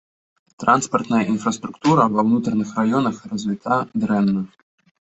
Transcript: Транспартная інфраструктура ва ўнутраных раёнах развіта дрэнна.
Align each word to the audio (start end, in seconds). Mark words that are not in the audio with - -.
Транспартная 0.63 1.19
інфраструктура 1.33 2.07
ва 2.15 2.21
ўнутраных 2.31 2.75
раёнах 2.81 3.23
развіта 3.33 3.73
дрэнна. 4.01 4.41